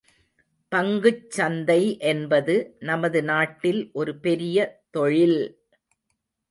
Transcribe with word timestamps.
பங்குச் 0.71 1.29
சந்தை 1.29 1.79
என்பது 2.03 2.55
நமது 2.79 3.23
நாட்டில் 3.23 3.89
ஒரு 3.93 4.15
பெரிய 4.19 4.57
தொழில்! 4.91 5.39